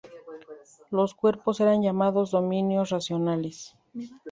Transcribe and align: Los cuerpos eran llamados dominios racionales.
Los 0.89 1.13
cuerpos 1.13 1.59
eran 1.59 1.83
llamados 1.83 2.31
dominios 2.31 2.89
racionales. 2.89 3.75